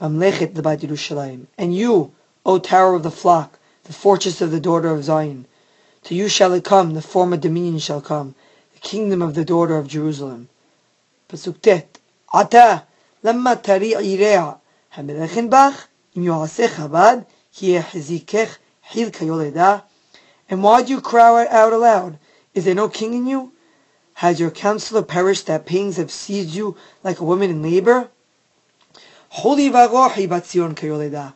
ממלכת 0.00 0.48
לבת 0.54 0.82
ירושלים. 0.82 1.44
And 1.58 1.74
you, 1.74 2.10
O 2.46 2.58
tower 2.58 2.94
of 2.94 3.02
the 3.02 3.10
flock, 3.10 3.58
the 3.84 3.92
fortress 3.92 4.40
of 4.40 4.50
the 4.50 4.60
daughter 4.60 4.90
of 4.94 5.04
Zion, 5.04 5.46
to 6.04 6.14
you 6.14 6.28
shall 6.28 6.52
it 6.52 6.64
come, 6.64 6.94
the 6.94 7.02
former 7.02 7.36
dominion 7.36 7.78
shall 7.78 8.00
come, 8.00 8.34
kingdom 8.80 9.22
of 9.22 9.34
the 9.34 9.44
daughter 9.44 9.76
of 9.76 9.88
Jerusalem. 9.88 10.48
Pasuk 11.28 11.60
tet. 11.60 11.98
Ata 12.32 12.84
lama 13.22 13.56
tari 13.56 13.92
irea 13.92 14.58
hamelechen 14.94 15.50
bach 15.50 15.88
im 16.14 16.24
yoaseh 16.24 16.68
chabad 16.68 17.26
hizikech 17.52 18.56
hil 18.82 19.10
kayoleda. 19.10 19.82
And 20.48 20.62
why 20.62 20.82
do 20.82 20.92
you 20.92 21.00
cry 21.00 21.46
out 21.46 21.72
aloud? 21.72 22.18
Is 22.54 22.64
there 22.64 22.74
no 22.74 22.88
king 22.88 23.14
in 23.14 23.26
you? 23.26 23.52
Has 24.14 24.40
your 24.40 24.50
counselor 24.50 25.02
perished 25.02 25.46
that 25.46 25.64
pains 25.64 25.96
have 25.96 26.10
seized 26.10 26.54
you 26.54 26.76
like 27.04 27.20
a 27.20 27.24
woman 27.24 27.50
in 27.50 27.62
labor? 27.62 28.08
Holy 29.28 29.70
varohi 29.70 30.28
batzion 30.28 30.74
kayoleda. 30.74 31.34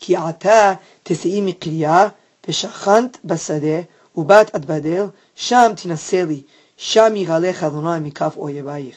כי 0.00 0.16
עתה 0.16 0.74
תשאי 1.02 1.40
מקריה 1.40 2.08
ושכנת 2.48 3.18
בשדה 3.24 3.80
ובת 4.16 4.54
עד 4.54 4.64
בדל, 4.64 5.06
שם 5.34 5.72
תנסה 5.76 6.24
לי, 6.24 6.42
שם 6.76 7.12
יגלך 7.16 7.64
אדוני 7.64 8.00
מכף 8.08 8.36
אויבייך. 8.36 8.96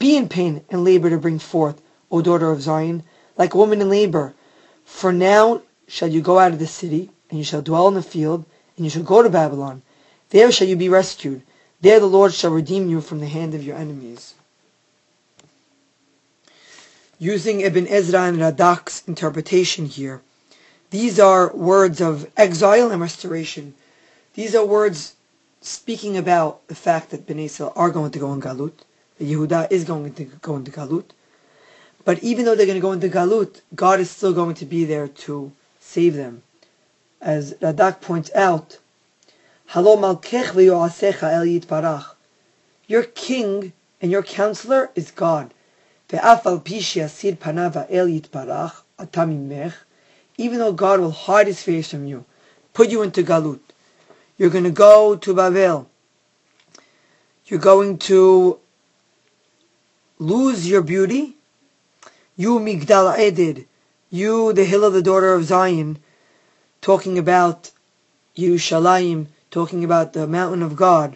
Be 0.00 0.16
in 0.16 0.28
pain 0.28 0.60
and 0.70 0.84
labor 0.84 1.10
to 1.10 1.18
bring 1.18 1.38
forth, 1.38 1.82
O 2.10 2.22
daughter 2.22 2.50
of 2.50 2.62
Zion, 2.62 3.02
like 3.38 3.54
a 3.54 3.58
woman 3.58 3.80
in 3.80 3.90
labor. 3.90 4.32
For 4.84 5.12
now 5.12 5.62
shall 5.88 6.08
you 6.08 6.20
go 6.20 6.38
out 6.38 6.52
of 6.52 6.58
the 6.58 6.66
city, 6.66 7.10
and 7.28 7.38
you 7.38 7.44
shall 7.44 7.62
dwell 7.62 7.88
in 7.88 7.94
the 7.94 8.02
field, 8.02 8.44
and 8.76 8.86
you 8.86 8.90
shall 8.90 9.02
go 9.02 9.22
to 9.22 9.28
Babylon. 9.28 9.82
There 10.29 10.51
shall 10.51 10.67
you 10.67 10.75
be 10.75 10.89
rescued. 10.89 11.41
There 11.81 11.99
the 11.99 12.07
Lord 12.07 12.33
shall 12.33 12.51
redeem 12.51 12.89
you 12.89 13.01
from 13.01 13.19
the 13.19 13.27
hand 13.27 13.53
of 13.53 13.63
your 13.63 13.77
enemies. 13.77 14.33
Using 17.19 17.61
Ibn 17.61 17.87
Ezra 17.87 18.23
and 18.23 18.39
Radak's 18.39 19.03
interpretation 19.07 19.85
here, 19.85 20.21
these 20.89 21.19
are 21.19 21.53
words 21.55 22.01
of 22.01 22.29
exile 22.35 22.91
and 22.91 23.01
restoration. 23.01 23.73
These 24.33 24.55
are 24.55 24.65
words 24.65 25.15
speaking 25.61 26.17
about 26.17 26.67
the 26.67 26.75
fact 26.75 27.11
that 27.11 27.25
Bnei 27.25 27.45
Israel 27.45 27.73
are 27.75 27.89
going 27.89 28.11
to 28.11 28.19
go 28.19 28.33
in 28.33 28.41
Galut, 28.41 28.73
that 29.17 29.25
Yehuda 29.25 29.71
is 29.71 29.83
going 29.83 30.13
to 30.13 30.25
go 30.25 30.55
into 30.55 30.71
Galut. 30.71 31.05
But 32.03 32.23
even 32.23 32.45
though 32.45 32.55
they're 32.55 32.67
going 32.67 32.77
to 32.77 32.81
go 32.81 32.91
into 32.91 33.09
Galut, 33.09 33.61
God 33.73 33.99
is 33.99 34.11
still 34.11 34.33
going 34.33 34.55
to 34.55 34.65
be 34.65 34.85
there 34.85 35.07
to 35.07 35.51
save 35.79 36.13
them. 36.15 36.43
As 37.19 37.53
Radak 37.55 38.01
points 38.01 38.29
out, 38.35 38.77
Halo 39.67 39.97
malkech 39.97 40.55
el 40.55 41.45
yitbarach. 41.45 42.15
Your 42.87 43.03
king 43.03 43.73
and 43.99 44.11
your 44.11 44.23
counselor 44.23 44.91
is 44.95 45.11
God. 45.11 45.53
Ve'afal 46.09 46.63
pishi 46.63 47.03
asir 47.03 47.33
panava 47.33 47.87
el 47.89 48.07
yitbarach 48.07 48.83
atamimech. 48.99 49.73
Even 50.37 50.59
though 50.59 50.71
God 50.71 50.99
will 50.99 51.11
hide 51.11 51.47
his 51.47 51.63
face 51.63 51.89
from 51.89 52.05
you, 52.05 52.25
put 52.73 52.89
you 52.89 53.01
into 53.01 53.23
Galut. 53.23 53.59
You're 54.37 54.49
going 54.49 54.65
to 54.65 54.71
go 54.71 55.15
to 55.15 55.33
Babel. 55.33 55.89
You're 57.45 57.59
going 57.59 57.97
to 57.99 58.59
lose 60.19 60.69
your 60.69 60.81
beauty. 60.81 61.35
You 62.35 62.59
Migdal 62.59 63.17
Eder. 63.17 63.61
You, 64.09 64.53
the 64.53 64.65
hill 64.65 64.83
of 64.83 64.93
the 64.93 65.01
daughter 65.01 65.33
of 65.33 65.45
Zion, 65.45 65.99
talking 66.81 67.17
about 67.17 67.71
Yerushalayim, 68.37 69.27
talking 69.55 69.85
about 69.85 70.11
the 70.11 70.27
mountain 70.27 70.61
of 70.61 70.75
God, 70.75 71.15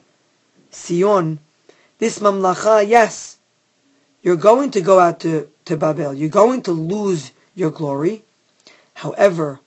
Sion. 0.71 1.39
This 1.97 2.19
mamlacha, 2.19 2.87
yes, 2.87 3.37
you're 4.23 4.37
going 4.37 4.71
to 4.71 4.79
go 4.79 4.97
out 4.97 5.19
to, 5.19 5.49
to 5.65 5.75
Babel. 5.75 6.13
You're 6.13 6.29
going 6.29 6.61
to 6.61 6.71
lose 6.71 7.33
your 7.53 7.69
glory. 7.69 8.23
However, 8.93 9.59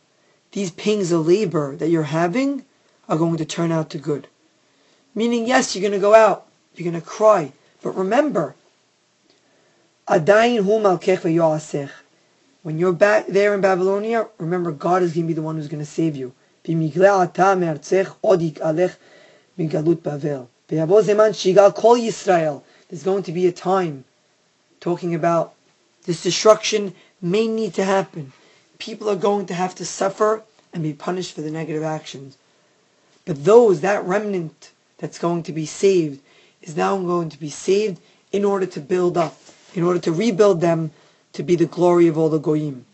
these 0.52 0.70
pangs 0.70 1.12
of 1.12 1.26
labor 1.26 1.76
that 1.76 1.90
you're 1.90 2.14
having 2.20 2.64
are 3.10 3.18
going 3.18 3.36
to 3.36 3.44
turn 3.44 3.72
out 3.72 3.90
to 3.90 3.98
good. 3.98 4.26
Meaning, 5.14 5.46
yes, 5.46 5.76
you're 5.76 5.86
going 5.86 5.92
to 5.92 6.08
go 6.08 6.14
out, 6.14 6.46
you're 6.74 6.90
going 6.90 6.98
to 6.98 7.06
cry, 7.06 7.52
but 7.82 7.90
remember, 7.90 8.54
Adayin 10.08 10.64
hu 10.64 10.80
malkech 10.80 11.90
When 12.62 12.78
you're 12.78 12.94
back 12.94 13.26
there 13.26 13.52
in 13.54 13.60
Babylonia, 13.60 14.28
remember 14.38 14.72
God 14.72 15.02
is 15.02 15.12
going 15.12 15.26
to 15.26 15.28
be 15.28 15.34
the 15.34 15.42
one 15.42 15.56
who's 15.56 15.68
going 15.68 15.84
to 15.84 15.84
save 15.84 16.16
you. 16.16 16.32
There's 16.64 16.76
going 23.04 23.22
to 23.22 23.32
be 23.32 23.46
a 23.46 23.52
time 23.52 24.04
talking 24.80 25.14
about 25.14 25.54
this 26.04 26.22
destruction 26.22 26.94
may 27.20 27.46
need 27.46 27.74
to 27.74 27.84
happen. 27.84 28.32
People 28.78 29.08
are 29.10 29.16
going 29.16 29.46
to 29.46 29.54
have 29.54 29.74
to 29.76 29.84
suffer 29.84 30.42
and 30.72 30.82
be 30.82 30.92
punished 30.92 31.34
for 31.34 31.40
the 31.40 31.50
negative 31.50 31.82
actions. 31.82 32.36
But 33.24 33.44
those, 33.44 33.80
that 33.80 34.04
remnant 34.04 34.70
that's 34.98 35.18
going 35.18 35.42
to 35.44 35.52
be 35.52 35.66
saved, 35.66 36.20
is 36.62 36.76
now 36.76 36.96
going 36.96 37.30
to 37.30 37.40
be 37.40 37.50
saved 37.50 38.00
in 38.30 38.44
order 38.44 38.66
to 38.66 38.80
build 38.80 39.16
up, 39.18 39.36
in 39.74 39.82
order 39.82 40.00
to 40.00 40.12
rebuild 40.12 40.60
them 40.60 40.90
to 41.32 41.42
be 41.42 41.56
the 41.56 41.66
glory 41.66 42.08
of 42.08 42.18
all 42.18 42.28
the 42.28 42.38
goyim. 42.38 42.84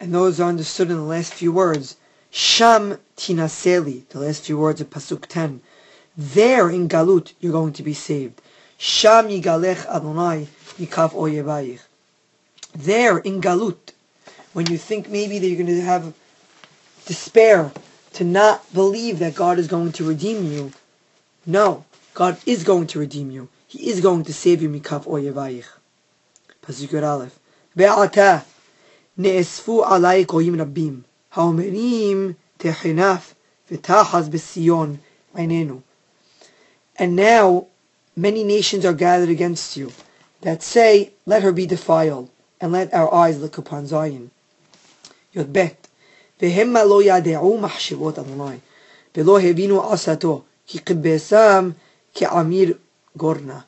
And 0.00 0.14
those 0.14 0.40
are 0.40 0.48
understood 0.48 0.90
in 0.90 0.96
the 0.96 1.02
last 1.02 1.34
few 1.34 1.52
words. 1.52 1.96
Sham 2.30 2.98
tinaseli, 3.16 4.06
the 4.08 4.20
last 4.20 4.42
few 4.42 4.58
words 4.58 4.80
of 4.80 4.90
Pasuk 4.90 5.26
10. 5.26 5.60
There 6.16 6.68
in 6.68 6.88
Galut, 6.88 7.32
you're 7.40 7.52
going 7.52 7.72
to 7.74 7.82
be 7.82 7.94
saved. 7.94 8.42
Sham 8.76 9.28
yigalech 9.28 9.86
Adonai 9.86 10.48
mikaf 10.78 11.12
oyevayich. 11.12 11.80
There 12.74 13.18
in 13.18 13.40
Galut, 13.40 13.92
when 14.52 14.66
you 14.66 14.76
think 14.76 15.08
maybe 15.08 15.38
that 15.38 15.46
you're 15.46 15.56
going 15.56 15.66
to 15.66 15.80
have 15.80 16.12
despair 17.06 17.72
to 18.12 18.24
not 18.24 18.72
believe 18.74 19.18
that 19.20 19.34
God 19.34 19.58
is 19.58 19.66
going 19.66 19.92
to 19.92 20.04
redeem 20.04 20.52
you. 20.52 20.72
No, 21.46 21.84
God 22.14 22.38
is 22.44 22.62
going 22.62 22.88
to 22.88 22.98
redeem 22.98 23.30
you. 23.30 23.48
He 23.66 23.88
is 23.88 24.00
going 24.00 24.24
to 24.24 24.34
save 24.34 24.60
you 24.60 24.68
mikaf 24.68 25.06
oyevayich. 25.06 25.66
Pasuk 26.62 27.02
Aleph. 27.02 27.38
Ve'ata 27.76 28.44
ne'esfu 29.16 29.82
alai 29.84 30.26
koyim 30.26 30.56
rabbim 30.56 31.04
haomerim 31.33 32.35
techinaf 32.59 33.33
v'tachaz 33.69 34.29
b'sion 34.29 34.97
einenu. 35.35 35.81
And 36.95 37.15
now 37.15 37.67
many 38.15 38.43
nations 38.43 38.85
are 38.85 38.93
gathered 38.93 39.29
against 39.29 39.77
you 39.77 39.91
that 40.41 40.61
say, 40.61 41.13
let 41.25 41.41
her 41.41 41.51
be 41.51 41.65
defiled, 41.65 42.29
and 42.59 42.71
let 42.71 42.93
our 42.93 43.13
eyes 43.13 43.39
look 43.39 43.57
upon 43.57 43.87
Zion. 43.87 44.31
Yod 45.33 45.51
bet. 45.51 45.87
והמה 46.41 46.83
לא 46.83 47.03
ידעו 47.03 47.57
מחשבות 47.57 48.19
אדוני, 48.19 48.57
ולא 49.15 49.39
הבינו 49.39 49.93
עשתו, 49.93 50.41
כי 50.67 50.79
כבשם 50.79 51.71
כעמיר 52.13 52.77
גורנה. 53.17 53.59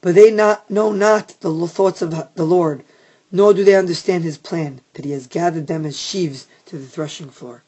But 0.00 0.14
they 0.14 0.30
not, 0.30 0.70
know 0.70 0.92
not 0.92 1.34
the 1.40 1.66
thoughts 1.66 2.02
of 2.02 2.14
the 2.34 2.44
Lord, 2.44 2.84
nor 3.32 3.52
do 3.54 3.64
they 3.64 3.74
understand 3.74 4.22
his 4.22 4.38
plan, 4.38 4.80
that 4.94 5.04
he 5.04 5.10
has 5.10 5.26
gathered 5.26 5.66
them 5.66 5.84
as 5.84 5.98
sheaves 5.98 6.46
to 6.70 6.76
the 6.76 6.96
threshing 6.96 7.30
floor. 7.30 7.60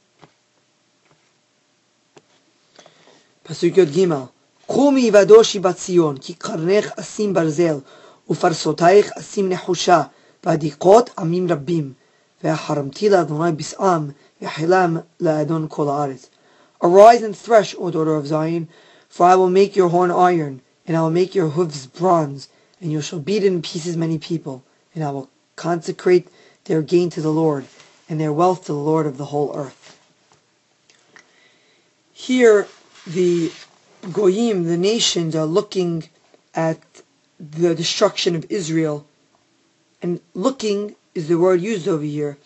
פסוק 3.43 3.77
י"ג 3.77 4.09
קומי 4.67 5.11
ודושי 5.15 5.59
בציון, 5.59 6.17
כי 6.19 6.35
קרנך 6.35 6.93
אשים 7.01 7.35
ברזל, 7.35 7.79
ופרסותייך 8.31 9.11
אשים 9.19 9.49
נחושה, 9.49 10.03
ועדיקות 10.45 11.11
עמים 11.19 11.53
רבים. 11.53 11.93
והחרמתי 12.45 13.09
לאדוני 13.09 13.53
בשעם, 13.53 14.11
Arise 16.81 17.23
and 17.23 17.37
thresh, 17.37 17.75
O 17.75 17.91
daughter 17.91 18.15
of 18.15 18.29
Zion, 18.29 18.69
for 19.09 19.27
I 19.27 19.35
will 19.35 19.51
make 19.51 19.75
your 19.75 19.89
horn 19.89 20.13
iron, 20.13 20.61
and 20.87 20.97
I 20.97 21.01
will 21.01 21.11
make 21.11 21.35
your 21.35 21.49
hoofs 21.49 21.87
bronze, 21.87 22.49
and 22.81 22.93
you 22.93 23.01
shall 23.01 23.19
beat 23.19 23.43
in 23.43 23.63
pieces 23.63 23.97
many 23.97 24.19
people, 24.19 24.63
and 24.95 25.03
I 25.03 25.11
will 25.11 25.29
consecrate 25.57 26.29
their 26.67 26.83
gain 26.83 27.11
to 27.11 27.21
the 27.21 27.33
Lord, 27.33 27.65
and 28.14 28.22
their 28.22 28.32
wealth 28.32 28.66
to 28.66 28.74
the 28.74 28.78
Lord 28.78 29.08
of 29.08 29.18
the 29.18 29.26
whole 29.26 29.56
earth. 29.56 30.00
Here, 32.14 32.68
the 33.08 33.52
Goyim, 34.12 34.66
the 34.66 34.78
nations, 34.78 35.36
are 35.36 35.48
looking 35.48 36.10
at 36.54 36.78
the 37.40 37.74
destruction 37.74 38.36
of 38.36 38.46
Israel, 38.52 39.08
and 40.00 40.22
looking 40.36 40.96
is 41.16 41.28
the 41.28 41.40
word 41.40 41.60
used 41.60 41.88
over 41.88 42.04
here 42.04 42.38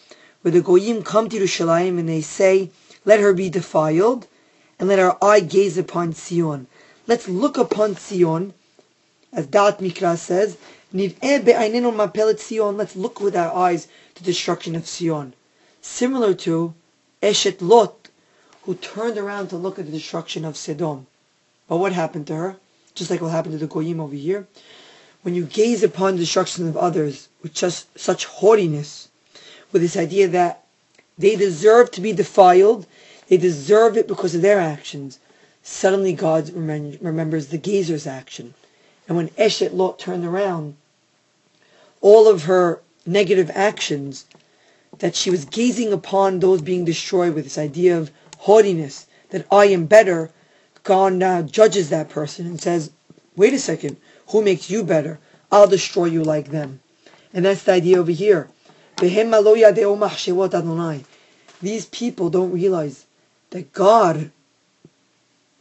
where 0.42 0.54
the 0.54 0.62
Goyim 0.62 1.04
come 1.04 1.28
to 1.28 1.38
Yerushalayim 1.38 2.00
and 2.00 2.08
they 2.08 2.22
say, 2.22 2.70
let 3.04 3.20
her 3.20 3.34
be 3.34 3.50
defiled, 3.50 4.26
and 4.80 4.88
let 4.88 5.00
our 5.00 5.18
eye 5.22 5.42
gaze 5.42 5.78
upon 5.78 6.14
Sion. 6.14 6.68
Let's 7.08 7.28
look 7.28 7.58
upon 7.58 7.98
Sion, 7.98 8.54
as 9.34 9.48
Da'at 9.48 9.80
Mikra 9.80 10.18
says, 10.18 10.56
Let's 10.94 12.96
look 12.96 13.20
with 13.20 13.36
our 13.36 13.54
eyes 13.54 13.90
to 14.16 14.24
destruction 14.24 14.78
of 14.78 14.88
Sion. 14.88 15.34
Similar 15.90 16.36
to 16.46 16.76
Eshet 17.24 17.60
Lot, 17.60 18.10
who 18.64 18.76
turned 18.76 19.18
around 19.18 19.48
to 19.48 19.58
look 19.58 19.80
at 19.80 19.86
the 19.86 19.92
destruction 19.92 20.46
of 20.46 20.58
Sodom. 20.58 21.08
But 21.68 21.78
what 21.78 21.94
happened 21.94 22.28
to 22.28 22.36
her? 22.36 22.58
Just 22.94 23.10
like 23.10 23.22
what 23.22 23.32
happened 23.32 23.54
to 23.54 23.58
the 23.58 23.74
Goyim 23.74 24.00
over 24.00 24.14
here. 24.14 24.48
When 25.24 25.34
you 25.34 25.46
gaze 25.46 25.82
upon 25.82 26.14
the 26.14 26.20
destruction 26.20 26.68
of 26.68 26.78
others 26.78 27.30
with 27.42 27.54
just 27.54 27.98
such 27.98 28.26
haughtiness, 28.26 29.08
with 29.72 29.82
this 29.82 29.98
idea 29.98 30.28
that 30.28 30.66
they 31.18 31.36
deserve 31.36 31.90
to 31.92 32.02
be 32.02 32.14
defiled, 32.14 32.86
they 33.28 33.38
deserve 33.38 33.98
it 33.98 34.08
because 34.08 34.36
of 34.36 34.44
their 34.44 34.60
actions. 34.60 35.18
suddenly 35.64 36.14
God 36.14 36.50
remembers 36.54 37.48
the 37.48 37.58
Gezer's 37.58 38.06
action. 38.06 38.54
And 39.08 39.18
when 39.18 39.30
Eshet 39.30 39.74
Lot 39.74 39.98
turned 39.98 40.26
around, 40.26 40.76
all 42.02 42.28
of 42.28 42.44
her 42.44 42.82
negative 43.06 43.50
actions 43.56 44.26
that 45.00 45.16
she 45.16 45.30
was 45.30 45.46
gazing 45.46 45.94
upon 45.94 46.40
those 46.40 46.62
being 46.62 46.86
destroyed 46.86 47.34
with 47.34 47.44
this 47.44 47.58
idea 47.58 47.98
of 47.98 48.12
haughtiness, 48.40 49.08
that 49.30 49.46
I 49.52 49.66
am 49.66 49.86
better, 49.86 50.32
God 50.84 51.14
now 51.14 51.42
judges 51.42 51.90
that 51.90 52.10
person 52.10 52.46
and 52.46 52.62
says, 52.62 52.92
wait 53.36 53.54
a 53.54 53.60
second, 53.60 53.98
who 54.30 54.42
makes 54.42 54.70
you 54.70 54.84
better? 54.84 55.20
I'll 55.52 55.68
destroy 55.68 56.06
you 56.06 56.24
like 56.24 56.50
them. 56.50 56.82
And 57.34 57.46
that's 57.46 57.64
the 57.64 57.74
idea 57.74 58.00
over 58.00 58.12
here. 58.12 58.50
These 61.62 61.86
people 61.86 62.30
don't 62.30 62.52
realize 62.52 63.06
that 63.50 63.74
God 63.74 64.32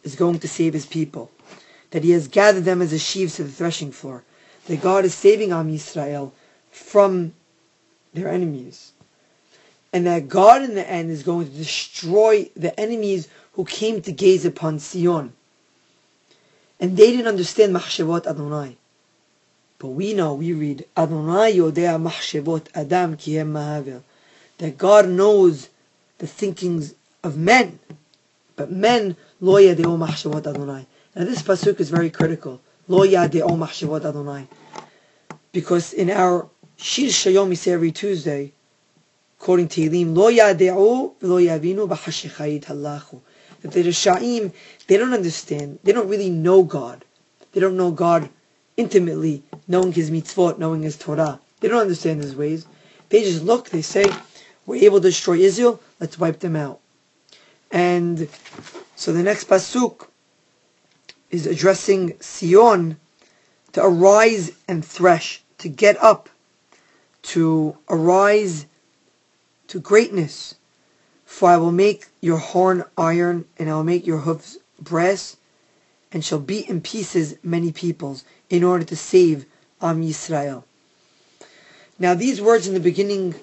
is 0.02 0.16
going 0.16 0.38
to 0.38 0.48
save 0.48 0.72
his 0.72 0.86
people, 0.86 1.30
that 1.90 2.04
he 2.04 2.12
has 2.12 2.28
gathered 2.28 2.64
them 2.64 2.80
as 2.80 2.92
a 2.92 2.98
sheaves 2.98 3.36
to 3.36 3.44
the 3.44 3.50
threshing 3.50 3.92
floor, 3.92 4.22
that 4.66 4.80
God 4.80 5.04
is 5.04 5.14
saving 5.14 5.52
Am 5.52 5.70
Yisrael 5.70 6.32
from 6.70 7.34
their 8.14 8.28
enemies, 8.28 8.92
and 9.96 10.06
that 10.06 10.28
God 10.28 10.60
in 10.60 10.74
the 10.74 10.86
end 10.86 11.10
is 11.10 11.22
going 11.22 11.46
to 11.46 11.56
destroy 11.56 12.50
the 12.54 12.78
enemies 12.78 13.28
who 13.54 13.64
came 13.64 14.02
to 14.02 14.12
gaze 14.12 14.44
upon 14.44 14.78
Sion. 14.78 15.32
And 16.78 16.98
they 16.98 17.12
didn't 17.12 17.28
understand 17.28 17.74
Mahshavot 17.74 18.26
Adonai. 18.26 18.76
But 19.78 19.88
we 19.88 20.12
know, 20.12 20.34
we 20.34 20.52
read, 20.52 20.84
Adonai 20.98 21.54
Yodea 21.54 21.98
Mahshavot 21.98 22.66
Adam 22.74 23.16
Kihem 23.16 23.52
Mahavir. 23.52 24.02
That 24.58 24.76
God 24.76 25.08
knows 25.08 25.70
the 26.18 26.26
thinkings 26.26 26.94
of 27.24 27.38
men. 27.38 27.78
But 28.54 28.70
men, 28.70 29.16
Lo 29.40 29.54
Yadeo 29.54 29.96
Mahshavot 29.96 30.46
Adonai. 30.46 30.86
Now 31.14 31.24
this 31.24 31.40
pasuk 31.40 31.80
is 31.80 31.88
very 31.88 32.10
critical. 32.10 32.60
Lo 32.86 33.00
Yadeo 33.00 33.48
Mahshavot 33.48 34.04
Adonai. 34.04 34.46
Because 35.52 35.94
in 35.94 36.10
our 36.10 36.50
Shir 36.76 37.04
Shayom 37.04 37.48
we 37.48 37.54
say 37.54 37.72
every 37.72 37.92
Tuesday, 37.92 38.52
quoting 39.46 39.68
Tehillim, 39.68 40.16
Lo 40.16 40.28
Yadeo 40.28 41.14
Lo 41.20 41.36
Yavinu 41.36 41.86
B'Hashechayit 41.86 42.64
Halachu 42.64 43.20
that 43.60 43.70
the 43.70 43.84
Risha'im, 43.84 44.52
they 44.88 44.96
don't 44.96 45.14
understand. 45.14 45.78
They 45.84 45.92
don't 45.92 46.08
really 46.08 46.30
know 46.30 46.64
God. 46.64 47.04
They 47.52 47.60
don't 47.60 47.76
know 47.76 47.92
God 47.92 48.28
intimately, 48.76 49.44
knowing 49.68 49.92
His 49.92 50.10
mitzvot, 50.10 50.58
knowing 50.58 50.82
His 50.82 50.98
Torah. 50.98 51.38
They 51.60 51.68
don't 51.68 51.80
understand 51.80 52.24
His 52.24 52.34
ways. 52.34 52.66
They 53.08 53.22
just 53.22 53.44
look, 53.44 53.70
they 53.70 53.82
say, 53.82 54.04
we're 54.66 54.84
able 54.84 55.00
to 55.00 55.10
destroy 55.10 55.36
Israel, 55.38 55.80
let's 56.00 56.18
wipe 56.18 56.40
them 56.40 56.56
out. 56.56 56.80
And 57.70 58.28
so 58.96 59.12
the 59.12 59.22
next 59.22 59.48
pasuk 59.48 60.08
is 61.30 61.46
addressing 61.46 62.14
Sion 62.20 62.96
to 63.74 63.84
arise 63.84 64.50
and 64.66 64.84
thresh, 64.84 65.40
to 65.58 65.68
get 65.68 65.96
up, 66.02 66.28
to 67.22 67.78
arise 67.88 68.66
to 69.68 69.80
greatness. 69.80 70.54
For 71.24 71.50
I 71.50 71.56
will 71.56 71.72
make 71.72 72.06
your 72.20 72.38
horn 72.38 72.84
iron, 72.96 73.46
and 73.58 73.68
I 73.68 73.74
will 73.74 73.84
make 73.84 74.06
your 74.06 74.18
hoofs 74.18 74.58
brass, 74.80 75.36
and 76.12 76.24
shall 76.24 76.38
beat 76.38 76.68
in 76.68 76.80
pieces 76.80 77.36
many 77.42 77.72
peoples, 77.72 78.24
in 78.48 78.62
order 78.62 78.84
to 78.84 78.96
save 78.96 79.44
Am 79.82 80.02
Yisrael. 80.02 80.64
Now 81.98 82.14
these 82.14 82.40
words 82.40 82.66
in 82.68 82.74
the 82.74 82.80
beginning 82.80 83.34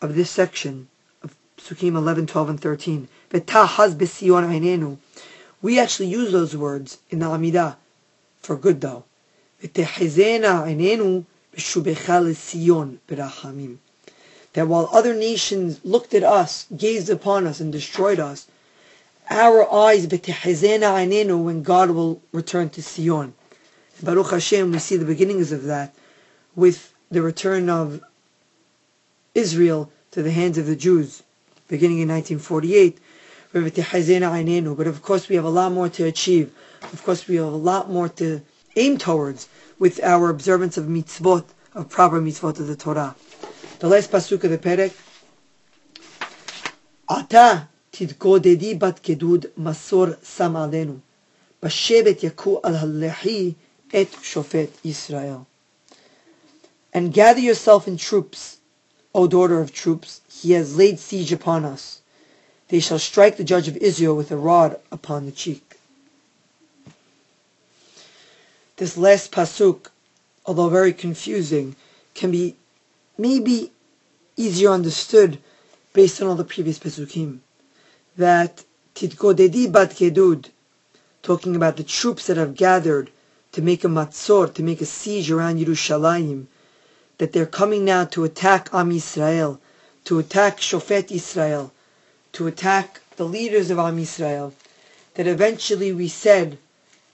of 0.00 0.14
this 0.14 0.30
section 0.30 0.88
of 1.22 1.34
Sukkim 1.58 1.96
11, 1.96 2.26
12, 2.26 2.48
and 2.50 2.60
13, 2.60 3.08
we 5.62 5.78
actually 5.80 6.08
use 6.08 6.32
those 6.32 6.56
words 6.56 6.98
in 7.10 7.18
the 7.18 7.26
Amidah 7.26 7.76
for 8.40 8.56
good 8.56 8.80
though 8.80 9.04
that 14.56 14.66
while 14.66 14.88
other 14.90 15.12
nations 15.12 15.78
looked 15.84 16.14
at 16.14 16.22
us, 16.22 16.64
gazed 16.74 17.10
upon 17.10 17.46
us, 17.46 17.60
and 17.60 17.70
destroyed 17.70 18.18
us, 18.18 18.46
our 19.28 19.70
eyes, 19.70 20.06
when 20.06 21.62
God 21.62 21.90
will 21.90 22.22
return 22.32 22.70
to 22.70 22.80
Sion. 22.80 23.34
Baruch 24.02 24.30
Hashem, 24.30 24.72
we 24.72 24.78
see 24.78 24.96
the 24.96 25.04
beginnings 25.04 25.52
of 25.52 25.64
that 25.64 25.94
with 26.54 26.94
the 27.10 27.20
return 27.20 27.68
of 27.68 28.00
Israel 29.34 29.92
to 30.12 30.22
the 30.22 30.30
hands 30.30 30.56
of 30.56 30.64
the 30.64 30.74
Jews, 30.74 31.22
beginning 31.68 31.98
in 31.98 32.08
1948. 32.08 32.96
But 33.52 34.86
of 34.86 35.02
course, 35.02 35.28
we 35.28 35.36
have 35.36 35.44
a 35.44 35.50
lot 35.50 35.72
more 35.72 35.90
to 35.90 36.04
achieve. 36.04 36.50
Of 36.94 37.04
course, 37.04 37.28
we 37.28 37.36
have 37.36 37.44
a 37.44 37.50
lot 37.50 37.90
more 37.90 38.08
to 38.08 38.40
aim 38.74 38.96
towards 38.96 39.48
with 39.78 40.02
our 40.02 40.30
observance 40.30 40.78
of 40.78 40.86
mitzvot, 40.86 41.44
of 41.74 41.90
proper 41.90 42.22
mitzvot 42.22 42.58
of 42.58 42.68
the 42.68 42.76
Torah. 42.76 43.14
The 43.79 43.87
last 43.87 44.11
pasuk 44.11 44.43
of 44.43 44.51
the 44.51 44.57
perek. 44.57 44.93
Ata 47.09 47.67
תתגודדי 47.91 48.75
בת 48.75 48.99
גדוד 49.09 49.45
מסור 49.57 50.05
שם 50.37 50.55
עלינו, 50.55 50.97
בשבט 51.63 52.23
יכו 52.23 52.59
על 52.63 52.75
הלחי 52.75 53.53
et 53.91 54.13
shofet 54.23 54.85
Israel. 54.85 55.45
And 56.93 57.13
gather 57.13 57.39
yourself 57.39 57.87
in 57.87 57.97
troops, 57.97 58.57
O 59.13 59.27
daughter 59.27 59.59
of 59.59 59.73
troops, 59.73 60.21
he 60.29 60.53
has 60.53 60.77
laid 60.77 60.99
siege 60.99 61.33
upon 61.33 61.65
us. 61.65 62.01
They 62.69 62.79
shall 62.79 62.99
strike 62.99 63.35
the 63.35 63.43
judge 63.43 63.67
of 63.67 63.75
Israel 63.77 64.15
with 64.15 64.31
a 64.31 64.37
rod 64.37 64.79
upon 64.91 65.25
the 65.25 65.31
cheek. 65.33 65.77
This 68.77 68.95
last 68.97 69.31
pasuk, 69.31 69.89
although 70.45 70.69
very 70.69 70.93
confusing, 70.93 71.75
can 72.13 72.31
be 72.31 72.55
maybe 73.18 73.72
easier 74.36 74.70
understood 74.70 75.38
based 75.92 76.20
on 76.20 76.28
all 76.28 76.34
the 76.34 76.44
previous 76.44 76.78
Pesukim. 76.78 77.40
That 78.16 78.64
Titkodedi 78.94 79.70
Bat 79.70 79.90
Kedud, 79.90 80.50
talking 81.22 81.56
about 81.56 81.76
the 81.76 81.84
troops 81.84 82.26
that 82.26 82.36
have 82.36 82.54
gathered 82.54 83.10
to 83.52 83.62
make 83.62 83.84
a 83.84 83.88
matzor, 83.88 84.52
to 84.54 84.62
make 84.62 84.80
a 84.80 84.86
siege 84.86 85.30
around 85.30 85.58
Yerushalayim, 85.58 86.46
that 87.18 87.32
they're 87.32 87.46
coming 87.46 87.84
now 87.84 88.04
to 88.04 88.24
attack 88.24 88.68
Am 88.72 88.90
Yisrael, 88.90 89.58
to 90.04 90.18
attack 90.18 90.58
Shofet 90.58 91.10
Israel, 91.10 91.72
to 92.32 92.46
attack 92.46 93.00
the 93.16 93.24
leaders 93.24 93.70
of 93.70 93.78
Am 93.78 93.96
Yisrael, 93.96 94.52
that 95.14 95.26
eventually 95.26 95.92
we 95.92 96.08
said 96.08 96.58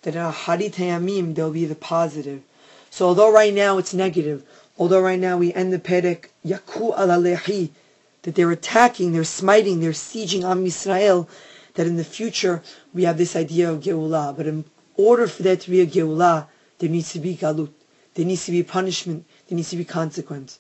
that 0.03 0.17
in 0.17 0.21
a 0.21 0.33
Harit 0.33 0.75
Hayamim 0.75 1.35
there'll 1.35 1.53
be 1.53 1.65
the 1.65 1.77
positive. 1.77 2.43
So 2.91 3.07
although 3.07 3.33
right 3.33 3.55
now 3.55 3.79
it's 3.79 3.95
negative, 3.95 4.45
Although 4.83 5.03
right 5.03 5.21
now 5.21 5.37
we 5.39 5.55
end 5.55 5.73
the 5.73 5.79
Perek 5.79 6.31
Yaku 6.45 6.93
al 6.99 7.23
that 7.23 8.35
they're 8.35 8.51
attacking, 8.51 9.13
they're 9.13 9.23
smiting, 9.23 9.79
they're 9.79 9.93
sieging 9.93 10.43
Am 10.43 10.65
Yisrael, 10.65 11.29
that 11.75 11.87
in 11.87 11.95
the 11.95 12.03
future 12.03 12.65
we 12.93 13.05
have 13.05 13.17
this 13.17 13.37
idea 13.37 13.71
of 13.71 13.79
Geulah. 13.81 14.37
But 14.37 14.49
in 14.49 14.65
order 14.97 15.29
for 15.29 15.45
there 15.45 15.55
to 15.55 15.71
be 15.71 15.81
a 15.81 15.87
Geulah, 15.87 16.49
there 16.81 16.89
needs 16.91 17.13
to 17.13 17.21
be 17.21 17.37
Galut. 17.37 17.71
There 18.15 18.27
needs 18.27 18.45
to 18.47 18.51
be 18.51 18.65
punishment. 18.65 19.25
There 19.47 19.55
needs 19.55 19.71
to 19.71 19.77
be 19.77 19.85
consequence. 19.85 20.59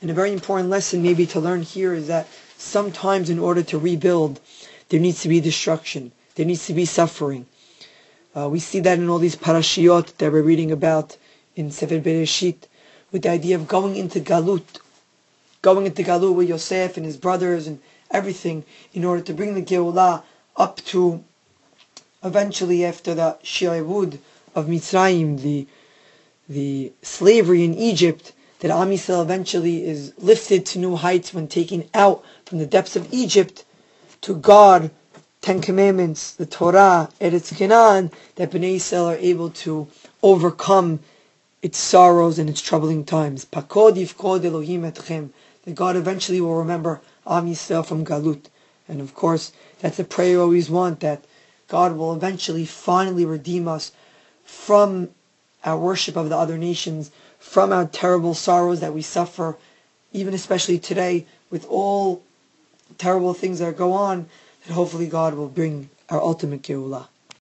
And 0.00 0.08
a 0.08 0.14
very 0.14 0.32
important 0.32 0.68
lesson 0.70 1.02
maybe 1.02 1.26
to 1.26 1.40
learn 1.40 1.62
here 1.62 1.94
is 1.94 2.06
that 2.06 2.28
sometimes 2.56 3.28
in 3.28 3.40
order 3.40 3.64
to 3.64 3.76
rebuild, 3.76 4.38
there 4.90 5.00
needs 5.00 5.20
to 5.22 5.28
be 5.28 5.40
destruction. 5.40 6.12
There 6.36 6.46
needs 6.46 6.64
to 6.68 6.74
be 6.74 6.84
suffering. 6.84 7.46
Uh, 8.36 8.48
we 8.48 8.60
see 8.60 8.78
that 8.78 9.00
in 9.00 9.08
all 9.08 9.18
these 9.18 9.34
parashiot 9.34 10.16
that 10.18 10.30
we're 10.30 10.42
reading 10.42 10.70
about 10.70 11.16
in 11.56 11.72
Sefer 11.72 11.98
Bereshit, 11.98 12.68
with 13.14 13.22
the 13.22 13.30
idea 13.30 13.54
of 13.54 13.68
going 13.68 13.94
into 13.94 14.18
Galut, 14.18 14.80
going 15.62 15.86
into 15.86 16.02
Galut 16.02 16.34
with 16.34 16.48
Yosef 16.48 16.96
and 16.96 17.06
his 17.06 17.16
brothers 17.16 17.68
and 17.68 17.78
everything 18.10 18.64
in 18.92 19.04
order 19.04 19.22
to 19.22 19.32
bring 19.32 19.54
the 19.54 19.62
Geulah 19.62 20.24
up 20.56 20.78
to 20.86 21.22
eventually 22.24 22.84
after 22.84 23.14
the 23.14 23.38
Shi'avud 23.44 24.18
of 24.56 24.66
Mitzrayim, 24.66 25.40
the, 25.42 25.68
the 26.48 26.92
slavery 27.02 27.62
in 27.62 27.74
Egypt, 27.74 28.32
that 28.58 28.72
Am 28.72 28.90
Yisrael 28.90 29.22
eventually 29.22 29.84
is 29.84 30.12
lifted 30.18 30.66
to 30.66 30.80
new 30.80 30.96
heights 30.96 31.32
when 31.32 31.46
taken 31.46 31.88
out 31.94 32.24
from 32.46 32.58
the 32.58 32.66
depths 32.66 32.96
of 32.96 33.06
Egypt 33.14 33.64
to 34.22 34.34
God, 34.34 34.90
Ten 35.40 35.60
Commandments, 35.60 36.32
the 36.32 36.46
Torah, 36.46 37.08
Eretz 37.20 37.56
Canaan, 37.56 38.10
that 38.34 38.50
Bnei 38.50 38.78
Yisrael 38.78 39.14
are 39.14 39.18
able 39.18 39.50
to 39.50 39.86
overcome 40.20 40.98
its 41.64 41.78
sorrows 41.78 42.38
and 42.38 42.50
its 42.50 42.60
troubling 42.60 43.02
times. 43.06 43.46
Pakod 43.46 43.94
yifkod 43.96 44.44
Elohim 44.44 44.82
etchem. 44.82 45.30
That 45.64 45.74
God 45.74 45.96
eventually 45.96 46.38
will 46.38 46.56
remember 46.56 47.00
Am 47.26 47.46
Yisrael 47.46 47.86
from 47.86 48.04
Galut. 48.04 48.50
And 48.86 49.00
of 49.00 49.14
course, 49.14 49.50
that's 49.80 49.96
the 49.96 50.04
prayer 50.04 50.36
we 50.36 50.42
always 50.42 50.68
want, 50.68 51.00
that 51.00 51.24
God 51.68 51.96
will 51.96 52.12
eventually 52.12 52.66
finally 52.66 53.24
redeem 53.24 53.66
us 53.66 53.92
from 54.44 55.08
our 55.64 55.78
worship 55.78 56.16
of 56.16 56.28
the 56.28 56.36
other 56.36 56.58
nations, 56.58 57.10
from 57.38 57.72
our 57.72 57.86
terrible 57.86 58.34
sorrows 58.34 58.80
that 58.80 58.92
we 58.92 59.00
suffer, 59.00 59.56
even 60.12 60.34
especially 60.34 60.78
today 60.78 61.24
with 61.48 61.64
all 61.70 62.22
terrible 62.98 63.32
things 63.32 63.60
that 63.60 63.74
go 63.74 63.94
on, 63.94 64.28
that 64.66 64.74
hopefully 64.74 65.06
God 65.06 65.32
will 65.32 65.48
bring 65.48 65.88
our 66.10 66.20
ultimate 66.20 66.60
Geulah. 66.60 67.08